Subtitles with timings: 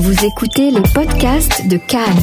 [0.00, 2.22] Vous écoutez les podcasts de Cannes,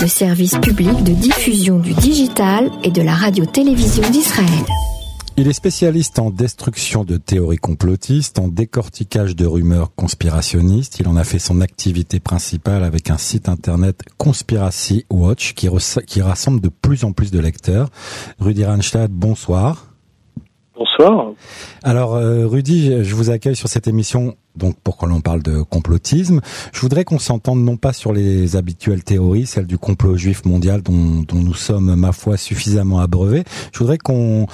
[0.00, 4.64] le service public de diffusion du digital et de la radio-télévision d'Israël.
[5.36, 11.00] Il est spécialiste en destruction de théories complotistes, en décortiquage de rumeurs conspirationnistes.
[11.00, 15.68] Il en a fait son activité principale avec un site internet Conspiracy Watch qui,
[16.20, 17.88] rassemble de plus en plus de lecteurs.
[18.38, 19.89] Rudy Ranstad, bonsoir.
[20.80, 21.32] Bonsoir.
[21.82, 25.60] Alors euh, Rudy, je vous accueille sur cette émission donc pour qu'on l'on parle de
[25.60, 26.40] complotisme.
[26.72, 30.80] Je voudrais qu'on s'entende non pas sur les habituelles théories, celles du complot juif mondial
[30.80, 33.44] dont, dont nous sommes, ma foi, suffisamment abreuvés.
[33.74, 34.46] Je voudrais qu'on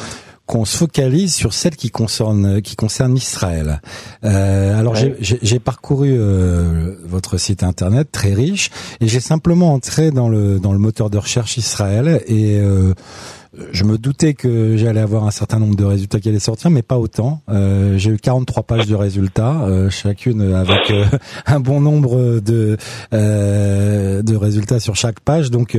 [0.47, 3.80] qu'on se focalise sur celle qui concerne qui concerne Israël.
[4.24, 10.29] Euh, alors j'ai parcouru euh, votre site internet très riche et j'ai simplement entré dans
[10.29, 12.95] le dans le moteur de recherche Israël et euh,
[13.73, 16.83] je me doutais que j'allais avoir un certain nombre de résultats qui allaient sortir, mais
[16.83, 17.41] pas autant.
[17.48, 21.05] Euh, j'ai eu 43 pages de résultats, euh, chacune avec euh,
[21.46, 22.77] un bon nombre de
[23.12, 25.51] de résultats sur chaque page.
[25.51, 25.76] Donc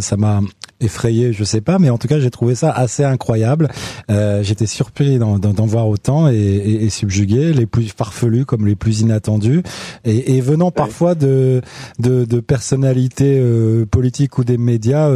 [0.00, 0.40] ça m'a
[0.80, 3.68] effrayé, je sais pas, mais en tout cas j'ai trouvé ça assez incroyable.
[4.08, 9.00] J'étais surpris d'en voir autant et, et, et, subjugué, les plus farfelus comme les plus
[9.00, 9.62] inattendus,
[10.04, 11.60] et, et venant parfois de
[11.98, 13.42] de, de personnalités
[13.90, 15.10] politiques ou des médias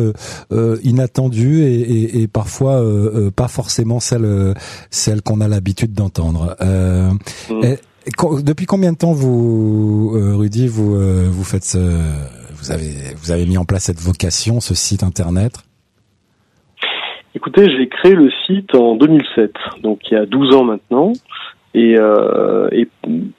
[0.82, 4.55] inattendues et et, parfois euh, euh, pas forcément celle
[4.91, 6.56] celle qu'on a l'habitude d'entendre.
[6.60, 8.42] Mm.
[8.42, 10.97] depuis combien de temps vous, Rudy, vous
[11.30, 15.52] vous faites ce, vous avez vous avez mis en place cette vocation, ce site internet?
[17.34, 21.12] Écoutez, j'ai créé le site en 2007, donc il y a 12 ans maintenant.
[21.72, 22.88] Et, euh, et,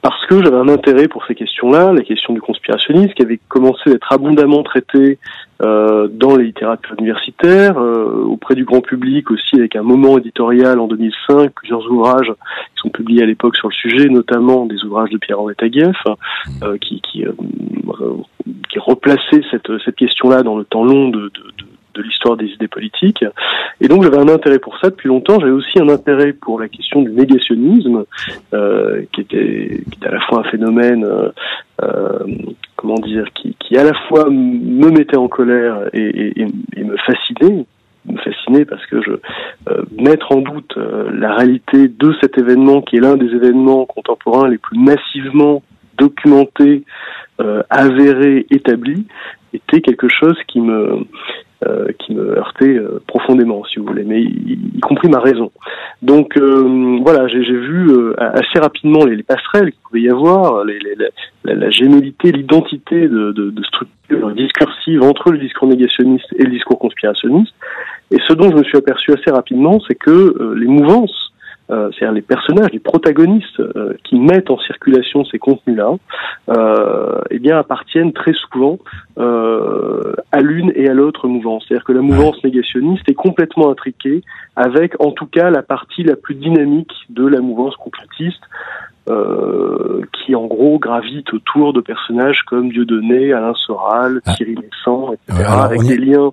[0.01, 3.89] parce que j'avais un intérêt pour ces questions-là, la question du conspirationnisme, qui avait commencé
[3.89, 5.19] à être abondamment traitée
[5.61, 10.79] euh, dans les littératures universitaires, euh, auprès du grand public aussi, avec un moment éditorial
[10.79, 12.31] en 2005, plusieurs ouvrages
[12.75, 16.01] qui sont publiés à l'époque sur le sujet, notamment des ouvrages de Pierre-Henri Taguieff,
[16.63, 17.33] euh, qui, qui, euh,
[18.71, 22.47] qui replaçaient cette, cette question-là dans le temps long de, de, de de l'histoire des
[22.47, 23.23] idées politiques.
[23.79, 25.39] Et donc j'avais un intérêt pour ça depuis longtemps.
[25.39, 28.05] J'avais aussi un intérêt pour la question du négationnisme,
[28.53, 31.29] euh, qui, était, à la fois un phénomène, euh,
[31.83, 32.19] euh
[32.75, 36.45] comment dire, qui, à la fois me mettait en colère et,
[36.77, 37.65] me fascinait
[38.05, 38.97] me fascinait parce que
[39.95, 40.75] mettre en doute
[41.13, 45.61] la réalité de cet événement qui est l'un des événements contemporains les plus massivement
[45.99, 46.83] documentés,
[47.69, 49.05] avérés, établis,
[49.53, 51.05] était quelque chose qui me
[51.99, 55.51] qui me heurtait euh, profondément, si vous voulez, mais y, compris ma raison.
[56.01, 60.95] Donc euh, voilà, j'ai vu assez rapidement les, passerelles qu'il pouvait y avoir, les, les,
[61.43, 66.51] la, la, gémellité, l'identité de, de, de structures discursives entre le discours négationniste et le
[66.51, 67.53] discours conspirationniste.
[68.11, 71.30] Et ce dont je me suis aperçu assez rapidement, c'est que les mouvances
[71.71, 75.93] euh, c'est-à-dire les personnages, les protagonistes euh, qui mettent en circulation ces contenus-là,
[76.49, 78.79] euh, eh bien appartiennent très souvent
[79.17, 81.63] euh, à l'une et à l'autre mouvance.
[81.67, 84.21] C'est-à-dire que la mouvance négationniste est complètement intriquée
[84.55, 88.43] avec, en tout cas, la partie la plus dynamique de la mouvance complotiste.
[89.09, 94.33] Euh, qui en gros gravite autour de personnages comme Dieudonné, Alain Soral, ah.
[94.33, 96.29] Thierry Messant, etc., avec des liens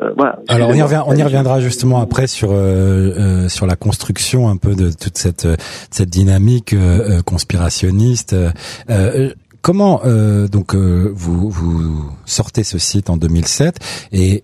[0.00, 3.66] euh, voilà, Alors on y, revient, on y reviendra justement après sur euh, euh, sur
[3.66, 5.46] la construction un peu de toute cette
[5.90, 6.74] cette dynamique
[7.26, 8.34] conspirationniste.
[9.60, 10.00] comment
[10.50, 13.76] donc vous vous sortez ce site en 2007
[14.12, 14.42] et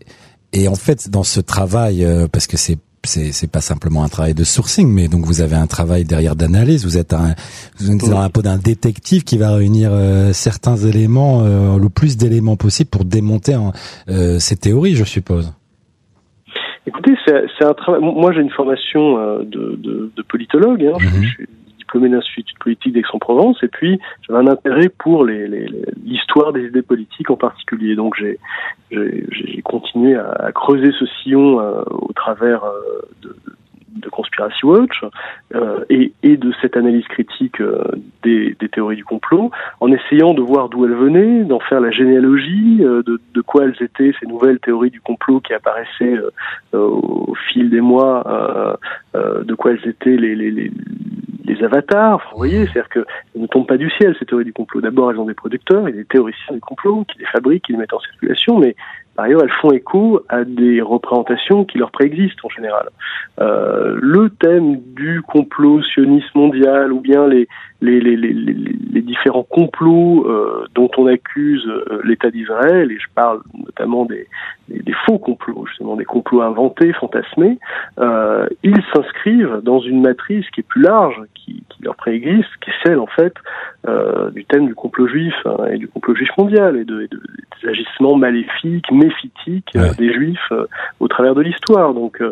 [0.53, 4.34] et en fait dans ce travail parce que c'est c'est c'est pas simplement un travail
[4.34, 6.84] de sourcing, mais donc vous avez un travail derrière d'analyse.
[6.84, 7.34] Vous êtes un
[7.78, 12.56] vous êtes dans d'un détective qui va réunir euh, certains éléments, euh, le plus d'éléments
[12.56, 13.56] possible pour démonter
[14.08, 15.52] euh, ces théories, je suppose.
[16.86, 18.00] Écoutez, c'est un travail.
[18.00, 20.84] Moi, j'ai une formation de, de, de politologue.
[20.84, 20.97] Hein.
[21.00, 21.47] je, mhm.
[21.88, 27.31] Diplômé d'Institut politique d'Aix-en-Provence, et puis j'avais un intérêt pour l'histoire les, des idées politiques
[27.31, 27.97] en particulier.
[27.97, 28.15] Donc
[28.91, 33.34] j'ai continué à, à, creuser ce sillon euh, au travers euh, de,
[33.97, 35.04] de Conspiracy Watch
[35.54, 37.82] euh, et, et, de cette analyse critique euh,
[38.22, 39.50] des, des, théories du complot,
[39.81, 43.65] en essayant de voir d'où elles venaient, d'en faire la généalogie, euh, de, de, quoi
[43.65, 46.18] elles étaient ces nouvelles théories du complot qui apparaissaient
[46.72, 48.78] au fil des mois,
[49.15, 50.71] de quoi elles étaient les, les, les
[51.48, 52.28] les avatars.
[52.33, 53.04] Vous voyez, c'est-à-dire qu'elles
[53.36, 54.80] ne tombent pas du ciel, ces théories du complot.
[54.80, 57.78] D'abord, elles ont des producteurs et des théoriciens du complot qui les fabriquent, qui les
[57.78, 58.77] mettent en circulation, mais
[59.18, 62.88] par ailleurs, elles font écho à des représentations qui leur préexistent en général.
[63.41, 67.48] Euh, le thème du complot sioniste mondial ou bien les,
[67.80, 73.07] les, les, les, les différents complots euh, dont on accuse euh, l'État d'Israël, et je
[73.15, 74.27] parle notamment des,
[74.69, 77.59] des, des, faux complots, justement des complots inventés, fantasmés,
[77.98, 82.71] euh, ils s'inscrivent dans une matrice qui est plus large, qui, qui leur préexiste, qui
[82.71, 83.34] est celle en fait
[83.86, 87.09] euh, du thème du complot juif hein, et du complot juif mondial et, de, et
[87.09, 87.21] de,
[87.63, 89.95] des agissements maléfiques, méphitiques ouais.
[89.98, 90.53] des juifs
[91.01, 91.95] au travers de l'histoire.
[91.95, 92.22] Donc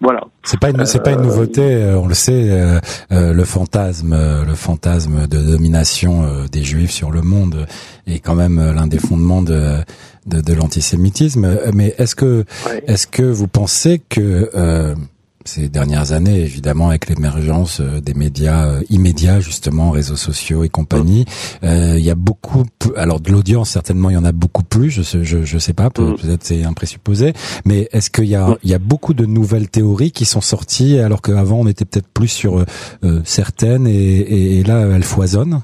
[0.00, 0.20] voilà.
[0.42, 2.80] C'est pas une, c'est pas une nouveauté, on le sait,
[3.10, 4.14] le fantasme
[4.46, 7.66] le fantasme de domination des juifs sur le monde
[8.06, 9.78] est quand même l'un des fondements de,
[10.26, 11.58] de, de l'antisémitisme.
[11.74, 12.44] Mais est-ce que,
[12.86, 14.94] est-ce que vous pensez que euh,
[15.44, 21.24] ces dernières années, évidemment, avec l'émergence des médias immédiats, justement, réseaux sociaux et compagnie,
[21.64, 22.64] euh, il y a beaucoup,
[22.96, 25.72] alors de l'audience, certainement, il y en a beaucoup plus, je sais, je, je sais
[25.72, 27.32] pas, peut-être c'est un présupposé,
[27.64, 30.98] mais est-ce qu'il y a, il y a beaucoup de nouvelles théories qui sont sorties,
[30.98, 32.64] alors qu'avant, on était peut-être plus sur
[33.04, 35.62] euh, certaines, et, et, et là, elles foisonnent?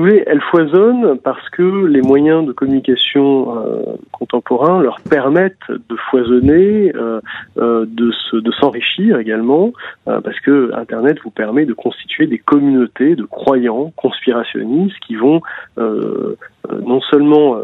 [0.00, 6.92] Vous elles foisonnent parce que les moyens de communication euh, contemporains leur permettent de foisonner,
[6.94, 7.20] euh,
[7.58, 9.72] euh, de, se, de s'enrichir également,
[10.04, 15.40] parce que Internet vous permet de constituer des communautés de croyants conspirationnistes qui vont
[15.76, 17.56] non seulement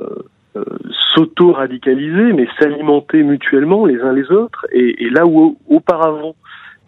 [1.14, 6.34] s'auto-radicaliser, mais s'alimenter mutuellement les uns les autres, et, et là où auparavant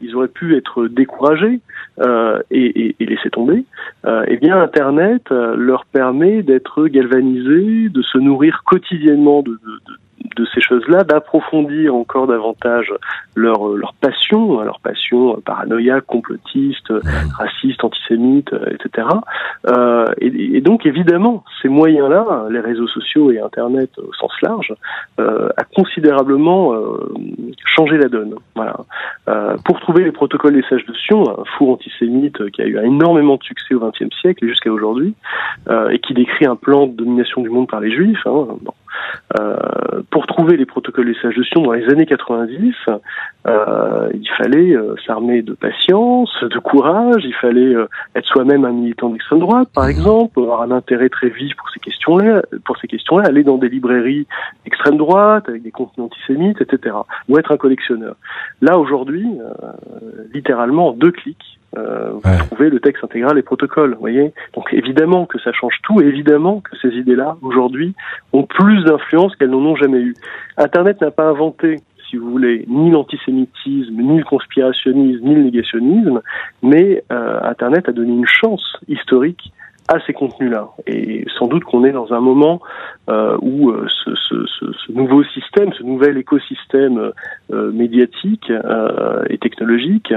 [0.00, 1.60] ils auraient pu être découragés
[2.00, 3.64] euh, et, et, tomber,
[4.04, 9.58] euh, eh bien Internet euh, leur permet d'être galvanisés, de se nourrir quotidiennement de,
[10.36, 12.92] de ces choses-là, d'approfondir encore davantage
[13.34, 16.92] leur, leur passion, leur passion paranoïaque, complotiste,
[17.38, 19.08] raciste, antisémite, etc.
[19.68, 24.74] Euh, et, et, donc évidemment, ces moyens-là, les réseaux sociaux et Internet au sens large,
[25.20, 27.08] euh, a considérablement euh,
[27.64, 28.34] changé la donne.
[28.54, 28.76] Voilà.
[29.28, 32.78] Euh, pour trouver les protocoles des sages de Sion, un four antisémite qui a eu
[32.84, 35.14] énormément de succès au XXe siècle et jusqu'à aujourd'hui,
[35.68, 38.26] euh, et qui décrit un plan de domination du monde par les Juifs.
[38.26, 38.72] Hein, bon.
[39.38, 39.56] Euh,
[40.10, 42.75] pour trouver les protocoles des sages de Sion dans les années 90,
[43.46, 47.75] euh, il fallait euh, s'armer de patience, de courage, il fallait
[48.14, 51.81] être soi-même un militant d'extrême droite, par exemple, avoir un intérêt très vif pour ces
[51.81, 54.26] questions-là, pour ces questions-là, aller dans des librairies
[54.64, 56.96] d'extrême droite avec des contenus antisémites, etc.,
[57.28, 58.16] ou être un collectionneur.
[58.62, 59.26] Là aujourd'hui,
[60.32, 62.38] littéralement en deux clics, euh, vous ouais.
[62.38, 64.32] trouvez le texte intégral et protocole, vous voyez.
[64.54, 67.94] Donc évidemment que ça change tout, évidemment que ces idées-là aujourd'hui
[68.32, 70.14] ont plus d'influence qu'elles n'en ont jamais eu.
[70.56, 76.22] Internet n'a pas inventé si vous voulez, ni l'antisémitisme, ni le conspirationnisme, ni le négationnisme,
[76.62, 79.52] mais euh, Internet a donné une chance historique
[79.88, 80.68] à ces contenus-là.
[80.86, 82.60] Et sans doute qu'on est dans un moment
[83.08, 87.12] euh, où euh, ce, ce, ce, ce, nouveau système, ce nouvel écosystème
[87.52, 90.12] euh, médiatique euh, et technologique,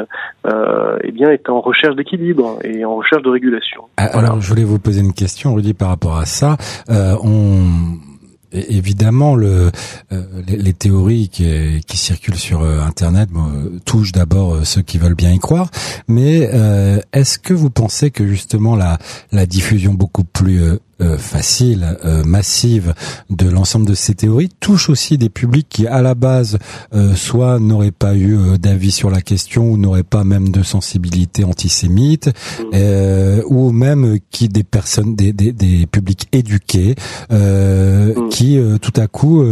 [1.03, 3.83] eh bien, est en recherche d'équilibre et en recherche de régulation.
[3.97, 4.35] Alors, voilà.
[4.39, 6.57] je voulais vous poser une question, Rudy, par rapport à ça.
[6.89, 8.08] on
[8.51, 9.71] évidemment, le,
[10.11, 14.81] euh, les, les, théories qui, qui, circulent sur euh, Internet bon, touchent d'abord euh, ceux
[14.81, 15.69] qui veulent bien y croire.
[16.07, 18.97] Mais euh, est-ce que vous pensez que justement la,
[19.31, 20.61] la diffusion beaucoup plus
[21.01, 22.93] euh, facile, euh, massive
[23.29, 26.57] de l'ensemble de ces théories touche aussi des publics qui à la base
[26.93, 31.45] euh, soit n'auraient pas eu d'avis sur la question ou n'auraient pas même de sensibilité
[31.45, 32.29] antisémite
[32.59, 33.41] mmh.
[33.45, 36.95] ou même qui des personnes des, des, des publics éduqués
[37.29, 38.29] mmh.
[38.29, 39.43] qui tout à coup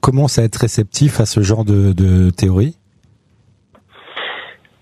[0.00, 2.76] commencent à être réceptifs à ce genre de, de théories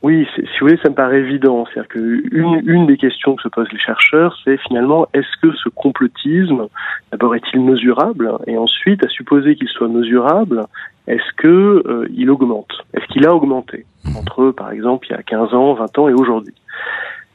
[0.02, 1.64] oui, si vous voulez, ça me paraît évident.
[1.66, 5.68] C'est-à-dire qu'une une des questions que se posent les chercheurs, c'est finalement, est-ce que ce
[5.68, 6.66] complotisme,
[7.12, 8.32] d'abord, est-il mesurable?
[8.48, 10.64] Et ensuite, à supposer qu'il soit mesurable,
[11.06, 12.72] est-ce que euh, il augmente?
[12.94, 13.86] Est-ce qu'il a augmenté
[14.16, 16.54] entre, par exemple, il y a 15 ans, 20 ans et aujourd'hui?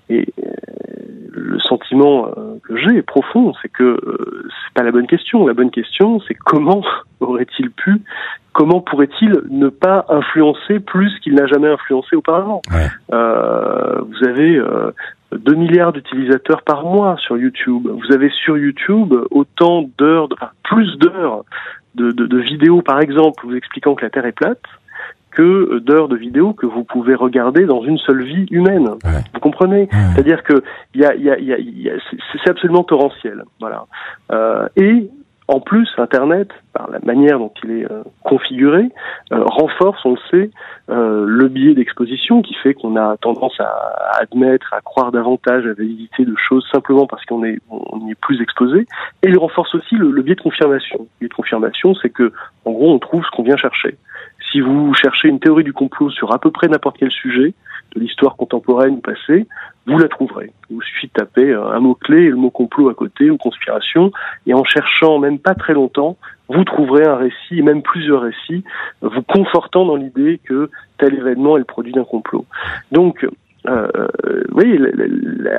[0.09, 0.51] Et euh,
[1.29, 5.45] le sentiment euh, que j'ai profond, c'est que euh, c'est pas la bonne question.
[5.45, 6.81] La bonne question, c'est comment
[7.19, 8.01] aurait-il pu
[8.57, 12.63] comment pourrait-il ne pas influencer plus qu'il n'a jamais influencé auparavant?
[12.73, 12.87] Ouais.
[13.13, 14.89] euh, Vous avez euh,
[15.31, 17.87] 2 milliards d'utilisateurs par mois sur YouTube.
[17.87, 21.43] Vous avez sur YouTube autant d'heures, enfin, plus d'heures
[21.93, 24.61] de, de, de, vidéos, par exemple, vous expliquant que la Terre est plate,
[25.31, 28.89] que d'heures de vidéos que vous pouvez regarder dans une seule vie humaine.
[29.03, 29.23] Ouais.
[29.33, 29.89] Vous comprenez ouais.
[30.13, 30.63] C'est-à-dire que
[30.95, 31.93] y a, y a, y a,
[32.43, 33.43] c'est absolument torrentiel.
[33.59, 33.85] Voilà.
[34.31, 35.09] Euh, et
[35.49, 37.87] En plus, Internet, par la manière dont il est
[38.23, 38.89] configuré,
[39.31, 40.51] renforce, on le sait,
[40.89, 43.71] le biais d'exposition qui fait qu'on a tendance à,
[44.19, 48.11] admettre, à croire davantage à la validité de choses simplement parce qu'on est on y
[48.11, 48.87] est plus exposé.
[49.23, 50.99] Et il renforce aussi le, le biais de confirmation.
[50.99, 52.33] Le biais de confirmation, c'est que
[52.65, 53.95] en gros, on trouve ce qu'on vient chercher.
[54.57, 57.53] Si vous cherchez une théorie du complot sur à peu près n'importe quel sujet,
[57.93, 59.45] de l'histoire contemporaine ou passée,
[59.85, 60.51] vous la trouverez.
[60.71, 64.11] Il vous suffit de taper un mot-clé et le mot complot à côté ou conspiration,
[64.47, 66.17] et en cherchant même pas très longtemps,
[66.49, 68.63] vous trouverez un récit, même plusieurs récits,
[69.03, 72.47] vous confortant dans l'idée que tel événement est le produit d'un complot.
[72.91, 73.27] Donc,
[73.67, 74.07] euh,
[74.53, 74.79] oui,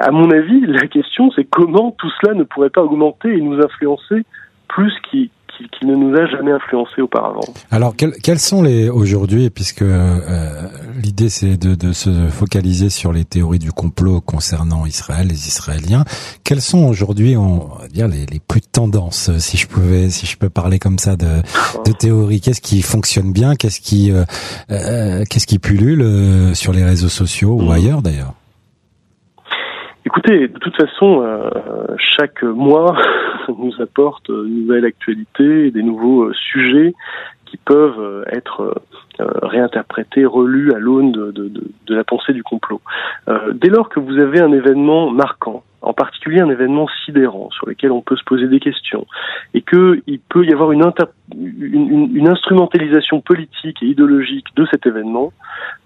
[0.00, 3.60] à mon avis, la question c'est comment tout cela ne pourrait pas augmenter et nous
[3.62, 4.24] influencer
[4.66, 5.30] plus qu'il
[5.72, 7.40] qui, ne nous a jamais influencé auparavant.
[7.70, 10.68] Alors, quels, sont les aujourd'hui, puisque euh,
[11.02, 16.04] l'idée c'est de, de, se focaliser sur les théories du complot concernant Israël, les Israéliens.
[16.44, 20.38] Quels sont aujourd'hui, on va dire les, les, plus tendances, si je pouvais, si je
[20.38, 21.42] peux parler comme ça de,
[21.84, 22.40] de théories.
[22.40, 23.54] Qu'est-ce qui fonctionne bien?
[23.54, 24.24] Qu'est-ce qui, euh,
[24.70, 27.72] euh qu'est-ce qui pullule euh, sur les réseaux sociaux ou mmh.
[27.72, 28.34] ailleurs d'ailleurs?
[30.06, 31.50] Écoutez, de toute façon, euh,
[31.98, 32.96] chaque mois
[33.56, 36.94] nous apporte une nouvelle actualité, des nouveaux euh, sujets
[37.46, 38.82] qui peuvent euh, être
[39.18, 41.50] réinterprétés, relus à l'aune de,
[41.88, 42.80] la pensée du complot.
[43.52, 47.92] dès lors que vous avez un événement marquant, en particulier un événement sidérant sur lequel
[47.92, 49.06] on peut se poser des questions,
[49.54, 50.82] et qu'il peut y avoir une,
[52.28, 55.32] instrumentalisation politique et idéologique de cet événement,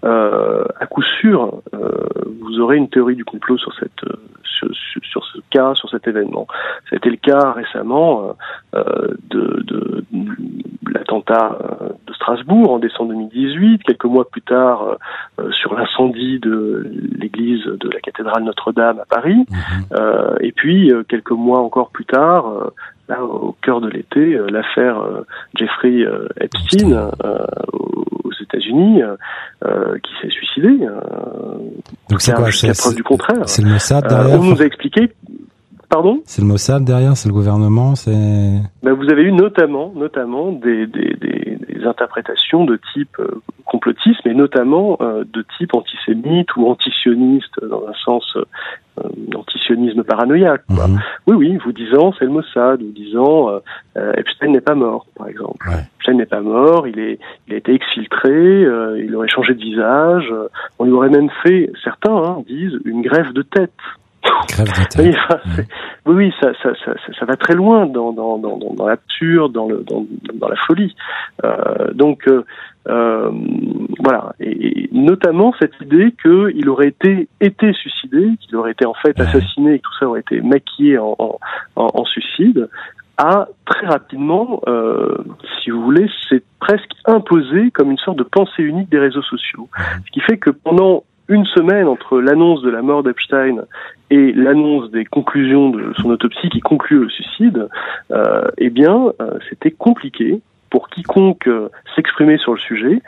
[0.05, 1.91] euh, à coup sûr, euh,
[2.41, 4.17] vous aurez une théorie du complot sur cette euh,
[4.53, 4.69] sur,
[5.03, 6.47] sur, ce cas, sur cet événement.
[6.89, 8.37] Ça a été le cas récemment
[8.75, 8.83] euh,
[9.31, 10.05] de, de,
[10.91, 11.59] l'attentat
[12.07, 14.99] de Strasbourg en décembre 2018, quelques mois plus tard
[15.51, 20.37] sur l'incendie de l'église de la cathédrale Notre-Dame à Paris, mhm.
[20.41, 22.73] et puis quelques mois encore plus tard,
[23.15, 25.03] là au cœur de l'été, l'affaire
[25.55, 26.05] Jeffrey
[26.41, 27.11] Epstein
[28.43, 29.17] États-Unis euh,
[29.65, 30.69] euh, qui s'est suicidé.
[30.69, 31.57] Euh,
[32.11, 33.49] Donc c'est quoi C'est preuve du contraire.
[33.49, 34.41] C'est le Mossad derrière.
[34.41, 35.13] on nous a expliqué.
[35.89, 36.23] Pardon?
[36.25, 38.13] C'est le Mossad derrière, c'est le gouvernement, c'est.
[38.83, 43.19] Ben, vous avez eu notamment, notamment des, des, des, des interprétations de type
[43.67, 48.45] complotisme et notamment de type antisémite ou antisioniste dans un sens euh,
[49.35, 50.63] antisionisme paranoïaque.
[50.75, 50.89] Quoi.
[50.89, 51.01] Mhm.
[51.27, 53.59] Oui, oui, vous disant c'est le Mossad, vous disant euh,
[53.97, 55.67] euh, Epstein n'est pas mort, par exemple.
[55.97, 57.19] Epstein n'est pas mort, il est,
[57.49, 60.33] il a été exfiltré, euh, il aurait changé de visage,
[60.79, 63.73] on lui aurait même fait, certains hein, disent, une greffe de tête.
[64.49, 65.17] Grève de tête.
[66.07, 69.69] oui, oui, ça, ça, ça, ça, va très loin dans, dans, dans, dans l'absurde, dans,
[69.69, 70.95] le, dans, dans la folie.
[71.45, 72.29] Euh, donc,
[72.89, 73.31] euh,
[74.01, 79.19] voilà, et, notamment cette idée qu'il aurait été été suicidé, qu'il aurait été en fait
[79.21, 81.39] assassiné et que tout ça aurait été maquillé en, en,
[81.77, 82.69] en suicide,
[83.19, 85.17] a très rapidement, euh,
[85.63, 89.69] si vous voulez, c'est presque imposé comme une sorte de pensée unique des réseaux sociaux.
[90.07, 93.65] Ce qui fait que pendant une semaine entre l'annonce de la mort d'Epstein
[94.11, 97.69] et l'annonce des conclusions de son autopsie qui conclut le suicide,
[98.11, 100.41] euh, eh bien, euh, c'était compliqué
[100.73, 103.03] pour quiconque euh, s'exprimait sur le sujet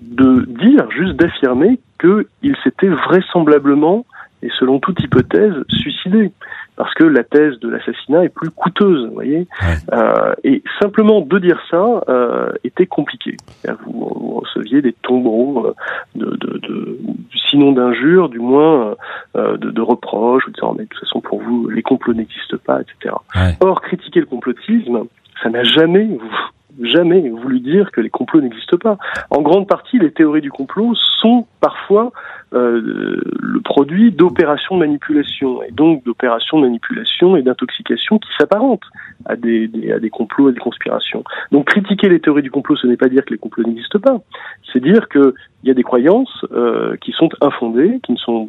[0.00, 4.06] de dire, juste d'affirmer qu'il s'était vraisemblablement
[4.40, 6.30] et selon toute hypothèse suicidé
[6.76, 9.48] parce que la thèse de l'assassinat est plus coûteuse, vous voyez.
[9.92, 13.36] Euh, et simplement de dire ça euh, était compliqué.
[13.84, 15.74] Vous, vous, receviez des tombereaux euh,
[16.14, 16.98] de, de, de
[17.50, 18.94] sinon d'injures, du moins
[19.36, 22.58] euh, de, de, reproches, ou disant mais de toute façon pour vous les complots n'existent
[22.64, 23.16] pas, etc.
[23.58, 25.00] Or critiquer le complotisme,
[25.42, 26.08] ça n'a jamais
[26.82, 28.98] jamais voulu dire que les complots n'existent pas.
[29.30, 32.12] En grande partie, les théories du complot sont parfois
[32.54, 38.86] euh, le produit d'opérations de manipulation, et donc d'opérations de manipulation et d'intoxication qui s'apparentent
[39.26, 41.24] à des, à des complots, à des conspirations.
[41.52, 44.20] Donc critiquer les théories du complot, ce n'est pas dire que les complots n'existent pas,
[44.72, 45.32] c'est dire qu'il
[45.64, 48.48] y a des croyances euh, qui sont infondées, qui ne sont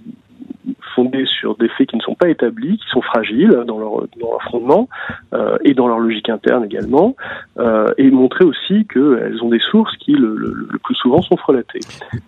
[1.40, 4.44] sur des faits qui ne sont pas établis, qui sont fragiles dans leur, dans leur
[4.52, 4.90] fondement
[5.34, 7.16] euh, et dans leur logique interne également,
[7.58, 11.80] euh, et montrer aussi qu'elles ont des sources qui le, plus souvent sont frelatées.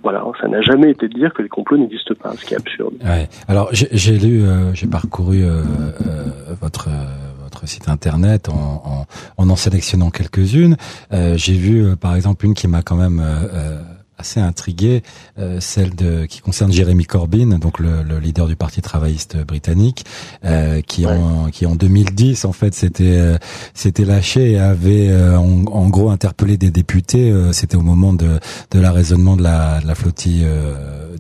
[0.04, 2.58] Voilà, ça n'a jamais été de dire que les complots n'existent pas, ce qui est
[2.58, 2.94] absurde.
[3.48, 5.44] Alors j'ai lu, euh, j'ai parcouru
[6.62, 6.90] votre
[7.66, 9.06] site internet en,
[9.38, 10.78] en, en sélectionnant quelques-unes.
[11.12, 13.22] j'ai vu par exemple une qui m'a quand même
[14.22, 15.04] assez intriguée,
[15.60, 20.06] celle de qui concerne Jeremy Corbyn, donc le, le leader du Parti travailliste britannique,
[20.88, 23.38] qui en qui en 2010 en fait s'était
[23.74, 27.34] s'était lâché et avait en, en, gros interpellé des députés.
[27.52, 28.40] C'était au moment de
[28.72, 30.46] de l'arraisonnement de la, de la flottille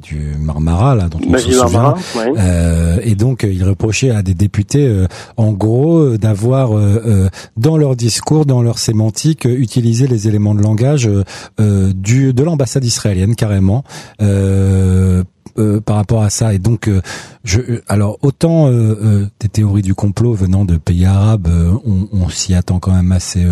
[0.01, 1.95] du Marmara, là, dont on se souvient.
[2.17, 7.95] Euh, et donc, il reprochait à des députés, euh, en gros, d'avoir, euh, dans leur
[7.95, 11.09] discours, dans leur sémantique, utilisé les éléments de langage
[11.59, 13.83] du de l'ambassade israélienne, carrément.
[15.85, 16.89] par rapport à ça et donc
[17.43, 21.49] je alors autant des théories du complot venant de pays arabes
[22.13, 23.45] on s'y attend quand même assez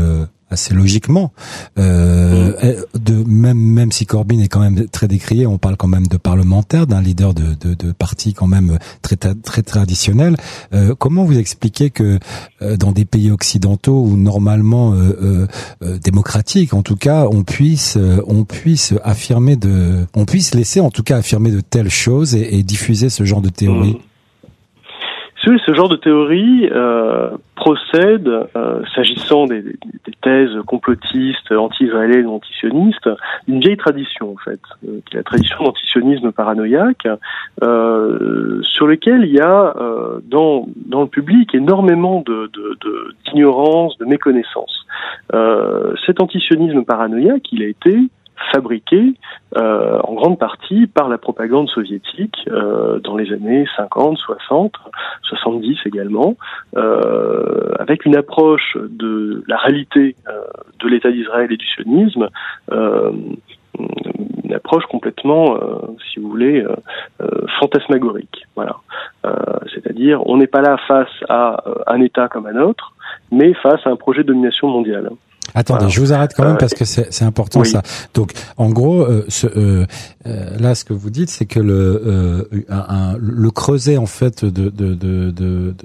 [0.49, 1.31] assez logiquement.
[1.77, 2.53] Euh,
[2.93, 2.99] mm.
[2.99, 6.17] de même même si Corbyn est quand même très décrié, on parle quand même de
[6.17, 10.37] parlementaire, d'un leader de, de, de, parti quand même très très traditionnel.
[10.73, 12.19] Euh, comment vous expliquez que
[12.61, 15.47] euh, dans des pays occidentaux ou normalement euh,
[15.81, 20.91] euh, démocratiques, en tout cas, on puisse on puisse affirmer de, on puisse laisser en
[20.91, 23.97] tout cas affirmer de telles choses et, et diffuser ce genre de théorie?
[25.41, 29.73] Ce genre de théorie euh, procède, euh, s'agissant des, des,
[30.21, 33.09] thèses complotistes, anti-israéliennes, anti-sionistes,
[33.47, 37.07] d'une vieille tradition en fait, euh, qui est la tradition d'antisionisme paranoïaque,
[37.63, 42.23] euh, sur lequel il y a euh, dans, dans le public énormément
[43.25, 44.85] d'ignorance, de, de méconnaissance.
[46.05, 47.97] cet antisionisme paranoïaque, il a été
[48.51, 49.13] fabriqué
[49.57, 54.73] euh, en grande partie par la propagande soviétique euh, dans les années 50, 60,
[55.23, 56.35] 70 également,
[56.77, 60.41] euh, avec une approche de la réalité euh,
[60.79, 62.29] de l'État d'Israël et du sionisme
[62.71, 63.11] euh,
[64.43, 66.65] une approche complètement, euh, si vous voulez,
[67.59, 68.45] fantasmagorique.
[68.55, 68.77] Voilà.
[69.71, 72.93] C'est-à-dire, on n'est pas là face à un État comme un autre,
[73.31, 75.11] mais face à un projet de domination mondiale.
[75.55, 77.81] Attendez, je vous arrête quand même parce que c'est important ça.
[78.13, 79.85] Donc, en gros, euh, ce, euh,
[80.27, 84.69] euh, là, ce que vous dites, c'est que le, un, le creuset en fait de,
[84.69, 85.75] de, de, de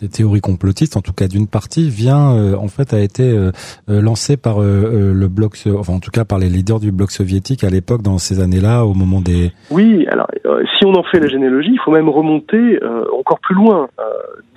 [0.00, 3.50] des théories complotistes, en tout cas d'une partie, vient euh, en fait a été euh,
[3.88, 7.64] euh, lancé par le bloc, enfin en tout cas par les leaders du bloc soviétique
[7.64, 9.52] à l'époque dans ces années-là, au moment des.
[9.70, 10.28] Oui, alors
[10.78, 12.78] si on en fait la généalogie, il faut même remonter
[13.16, 13.88] encore plus loin.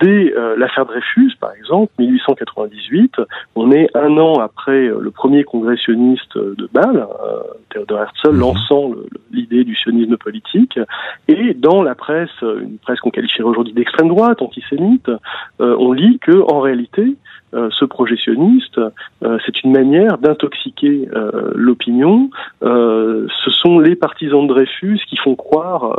[0.00, 3.16] dès l'affaire Dreyfus, par exemple, 1898,
[3.56, 7.06] on est un an après le premier congrès sioniste de Bâle,
[7.70, 8.40] Theodor Herzl mhm.
[8.40, 8.90] lançant
[9.32, 10.78] l'idée du sionisme politique,
[11.28, 15.18] et dans la presse, une presse qu'on qualifierait aujourd'hui d'extrême droite, antisémite, euh,
[15.58, 17.16] on lit que en réalité,
[17.52, 18.78] euh, ce projectionniste,
[19.24, 21.08] euh, c'est une manière d'intoxiquer
[21.54, 22.30] l'opinion.
[22.62, 25.98] ce sont les partisans de Dreyfus qui font croire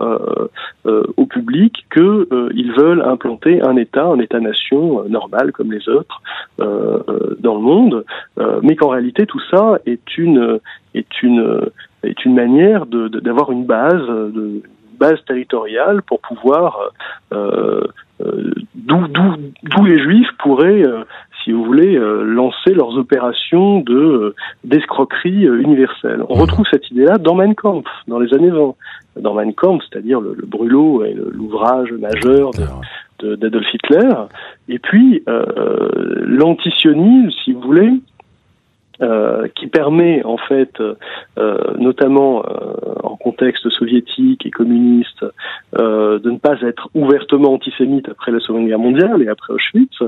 [0.86, 6.22] au public qu'ils veulent implanter un État, un État-nation normal comme les autres
[6.58, 8.06] dans le monde,
[8.62, 10.60] mais qu'en réalité tout ça est une
[12.26, 14.62] manière d'avoir une base de
[15.02, 16.92] base territoriale pour pouvoir
[17.34, 17.82] euh,
[18.22, 21.04] euh, d'où les juifs pourraient euh,
[21.44, 26.22] si vous voulez, lancer leurs opérations de d'escroquerie universelle.
[26.30, 28.76] On retrouve cette idée-là dans Mein Kampf, dans les années 20.
[29.22, 32.52] Dans Mein Kampf, c'est-à-dire le, brûlot et l'ouvrage majeur
[33.20, 34.14] d'Adolf Hitler.
[34.70, 35.24] Et puis,
[36.28, 37.92] l'antisionisme, si vous voulez,
[39.02, 40.94] euh, qui permet en fait, euh,
[41.80, 45.26] notamment euh, en contexte soviétique et communiste,
[45.74, 50.04] de ne pas être ouvertement antisémite après la Seconde Guerre mondiale et après Auschwitz,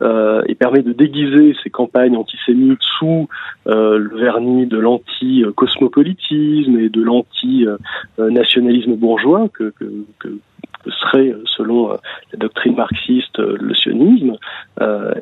[0.00, 3.28] et permet de déguiser ces campagnes antisémites sous
[3.66, 10.38] le vernis de l'anti-cosmopolitisme et de l'anti-nationalisme bourgeois que, que, que
[10.86, 14.36] serait, selon la doctrine marxiste, le sionisme,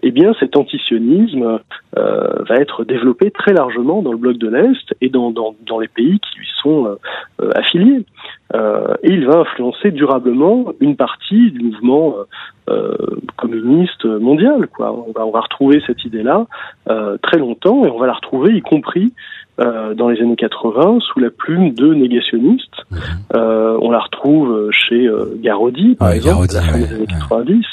[0.03, 1.61] eh bien cet antisionisme
[1.99, 5.79] euh, va être développé très largement dans le bloc de l'Est et dans, dans, dans
[5.79, 6.95] les pays qui lui sont euh,
[7.41, 8.05] euh, affiliés.
[9.03, 12.15] et il va influencer durablement une partie du mouvement
[13.37, 14.67] communiste mondial.
[14.69, 14.93] Quoi.
[14.93, 16.47] On, va, on va retrouver cette idée-là
[17.23, 19.13] très longtemps et on va la retrouver y compris
[19.59, 22.85] dans les années 80 sous la plume de négationnistes.
[23.33, 25.09] on la retrouve chez
[25.41, 27.65] Garodi, par exemple, à la fin des années 90.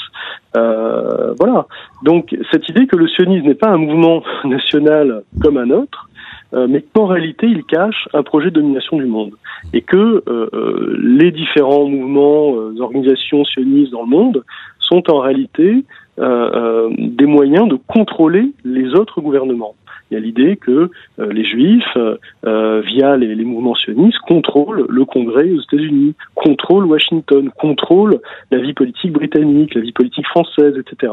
[0.56, 1.66] Euh, voilà.
[2.02, 6.08] Donc cette idée que le sionisme n'est pas un mouvement national comme un autre,
[6.54, 9.32] euh, mais qu'en réalité il cache un projet de domination du monde
[9.72, 14.44] et que euh, les différents mouvements, organisations sionistes dans le monde
[14.78, 15.84] sont en réalité
[16.16, 19.74] des moyens de contrôler les autres gouvernements.
[20.10, 24.18] Il y a l'idée que euh, les Juifs, euh, euh, via les, les, mouvements sionistes,
[24.28, 30.26] contrôlent le Congrès aux États-Unis, contrôlent Washington, contrôlent la vie politique britannique, la vie politique
[30.26, 31.12] française, etc.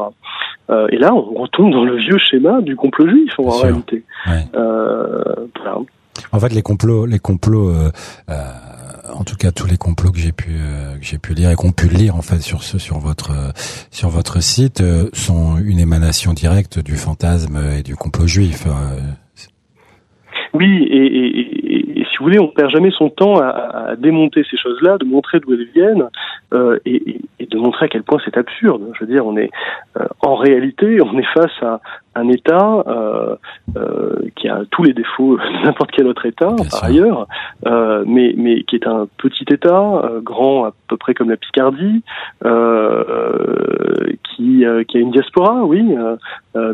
[0.90, 4.04] et là, on retombe dans le vieux schéma du complot juif en réalité.
[6.32, 7.90] En fait, les complots, les complots, euh,
[8.30, 8.34] euh,
[9.14, 11.54] en tout cas tous les complots que j'ai pu euh, que j'ai pu lire et
[11.54, 13.32] qu'on pu lire en fait sur ce sur votre
[13.90, 18.66] sur votre site sont une émanation directe du fantasme et du complot juif.
[20.54, 25.06] Oui, et, si vous voulez, on perd jamais son temps à, démonter ces choses-là, de
[25.06, 26.08] montrer d'où elles viennent,
[26.84, 28.82] et, de montrer à quel point c'est absurde.
[28.94, 29.48] Je veux dire, on est
[30.20, 31.80] en réalité, on est face à
[32.14, 33.36] un État euh,
[33.76, 37.26] euh qui a tous les défauts de n'importe quel autre État, par ailleurs,
[37.66, 42.02] euh, mais, mais qui est un petit État, grand à peu près comme la Picardie,
[44.24, 45.94] qui, qui a une diaspora, oui,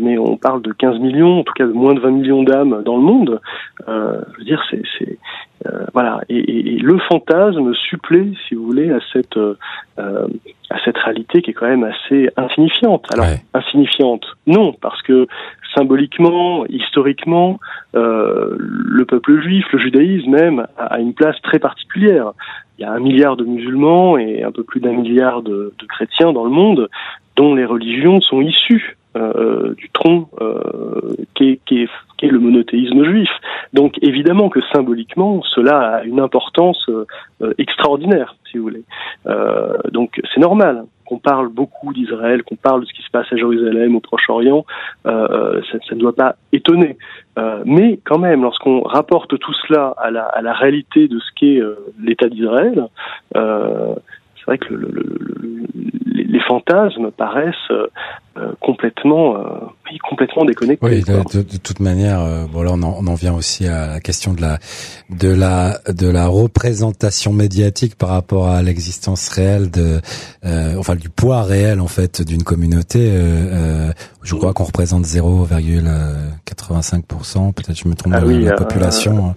[0.00, 2.82] mais on parle de 15 millions, en tout cas de moins de 20 millions d'âmes
[2.84, 3.40] dans le monde.
[3.86, 5.18] je veux dire, c'est
[5.66, 9.54] euh, voilà, et, et, le fantasme supplée, si vous voulez, à cette euh,
[10.70, 13.06] à cette réalité qui est quand même assez insignifiante.
[13.12, 15.26] Alors insignifiante, non, parce que
[15.74, 17.58] symboliquement, historiquement,
[17.94, 22.32] euh, le peuple juif, le judaïsme même, a, une place très particulière.
[22.78, 25.86] Il y a un milliard de musulmans et un peu plus d'un milliard de, de,
[25.86, 26.88] chrétiens dans le monde
[27.36, 31.88] dont les religions sont issues euh, du tronc euh, qui est,
[32.26, 33.30] le monothéisme juif.
[33.72, 38.84] Donc évidemment que symboliquement, cela a une importance euh, extraordinaire, si vous voulez.
[39.92, 43.36] donc c'est normal qu'on parle beaucoup d'Israël, qu'on parle de ce qui se passe à
[43.36, 44.66] Jérusalem, au Proche-Orient,
[45.04, 46.98] ça, ça, ne doit pas étonner.
[47.64, 51.60] mais quand même, lorsqu'on rapporte tout cela à la, à la réalité de ce qu'est
[52.02, 52.88] l'État d'Israël,
[53.34, 54.88] c'est vrai que le,
[56.28, 57.72] les fantasmes paraissent
[58.38, 59.42] euh, complètement euh,
[60.08, 60.86] complètement déconnecté.
[60.86, 63.86] Oui, de, de, toute manière, euh, bon là on en, on en, vient aussi à
[63.86, 64.58] la question de la
[65.08, 70.02] de la de la représentation médiatique par rapport à l'existence réelle de
[70.78, 73.10] enfin du poids réel en fait d'une communauté.
[74.22, 79.34] je crois qu'on représente 0,85%, peut-être je me trompe ah de la population.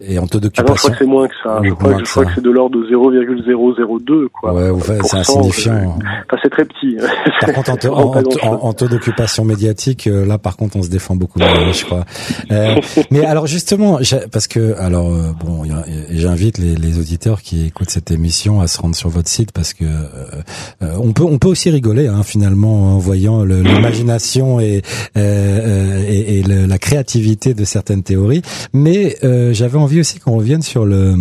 [0.00, 0.74] Et en taux d'occupation.
[0.74, 1.60] Ah je crois que c'est moins que ça.
[1.64, 4.52] Je crois, que, c'est de l'ordre de 0,002 quoi.
[4.52, 4.70] Ouais,
[5.04, 5.96] c'est insignifiant.
[5.96, 6.96] Enfin, c'est très petit.
[7.40, 11.72] Par contre, en, taux d'occupation médiatique, euh, là, par contre, on se défend beaucoup mieux,
[11.72, 12.04] je crois.
[12.50, 12.76] Euh,
[13.10, 13.98] mais alors, justement,
[14.30, 15.62] parce que, alors, euh, bon,
[16.10, 19.74] j'invite les, les, auditeurs qui écoutent cette émission à se rendre sur votre site parce
[19.74, 24.82] que euh, on peut, on peut aussi rigoler, hein, finalement, en voyant l'imagination et,
[25.16, 28.42] et, et la créativité de certaines théories.
[28.72, 29.16] Mais
[29.52, 31.14] j'avais envie aussi qu'on revienne sur le.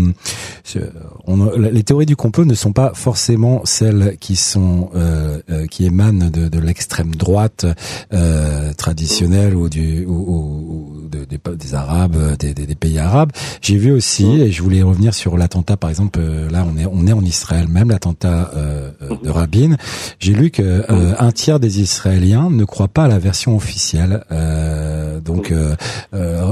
[1.28, 5.86] on, les théories du complot ne sont pas forcément celles qui sont euh, euh, qui
[5.86, 7.68] émanent de, de l'extrême droite
[8.12, 13.32] euh, traditionnelle ou du ou, de, des, des, arabes, des, des, pays arabes.
[13.62, 16.20] J'ai vu aussi et je voulais revenir sur l'attentat par exemple.
[16.20, 18.90] Euh, là, on est on est en Israël même l'attentat euh,
[19.24, 19.76] de Rabin.
[20.20, 20.84] J'ai lu que
[21.20, 24.24] un tiers des Israéliens ne croient pas à la version officielle.
[25.24, 25.54] donc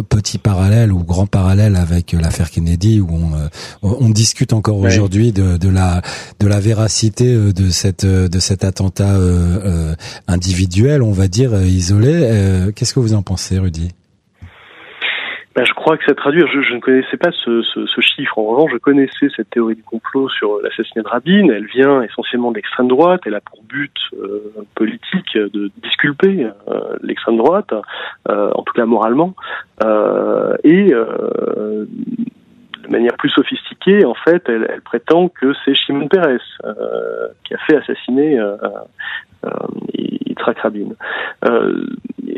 [0.10, 3.48] petit parallèle ou grand parallèle avec l'affaire Kennedy où on, euh,
[3.82, 6.02] on discute encore aujourd'hui de, de, la
[6.40, 9.18] de la véracité euh, de cette euh, de cet attentat
[10.28, 12.72] individuel, on va dire isolé.
[12.76, 13.90] Qu'est-ce que vous en pensez, Rudy?
[15.56, 16.42] Ben, je crois que ça traduit.
[16.42, 18.38] Je, je ne connaissais pas ce, ce, ce, chiffre.
[18.38, 21.50] En revanche, je connaissais cette théorie du complot sur l'assassinat de Rabin.
[21.50, 23.22] Elle vient essentiellement d'extrême droite.
[23.26, 23.94] Elle a pour but
[24.76, 26.48] politique de disculper
[27.02, 27.74] l'extrême droite,
[28.30, 29.36] en tout cas moralement.
[29.84, 31.86] Euh, et euh,
[32.84, 37.54] de manière plus sophistiquée, en fait, elle, elle prétend que c'est Shimon Peres euh, qui
[37.54, 38.56] a fait assassiner euh,
[39.46, 39.50] euh,
[39.94, 40.90] Yitzhak Rabin.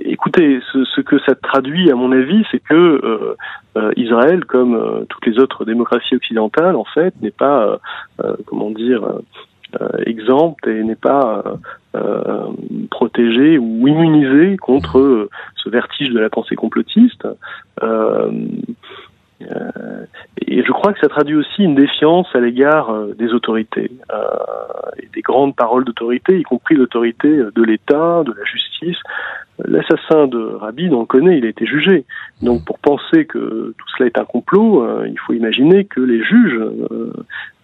[0.05, 3.35] Euh, écoutez, ce, que ça traduit, à mon avis, c'est que
[3.75, 7.79] euh, Israël, comme toutes les autres démocraties occidentales, en fait, n'est pas,
[8.45, 9.03] comment dire,
[10.05, 11.43] exempte et n'est pas
[11.95, 12.51] euh,
[12.91, 17.25] protégé ou immunisé contre euh, ce vertige de la pensée complotiste.
[17.83, 18.31] Euh,
[19.41, 23.91] et je crois que ça traduit aussi une défiance à l'égard des autorités
[24.97, 28.97] et des grandes paroles d'autorité, y compris l'autorité de l'État, de la justice.
[29.65, 32.05] L'assassin de Rabin, on le connaît, il a été jugé.
[32.41, 36.59] Donc pour penser que tout cela est un complot, il faut imaginer que les juges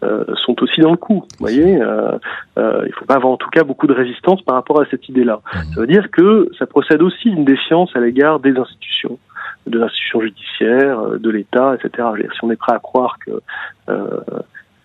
[0.03, 1.23] euh, sont aussi dans le coup.
[1.38, 2.17] Vous voyez, euh,
[2.57, 5.07] euh, il faut pas avoir en tout cas beaucoup de résistance par rapport à cette
[5.10, 5.41] idée-là.
[5.45, 5.60] Mmh.
[5.75, 9.19] Ça veut dire que ça procède aussi d'une défiance à l'égard des institutions,
[9.67, 12.07] de l'institution judiciaire, de l'État, etc.
[12.33, 13.41] si on est prêt à croire que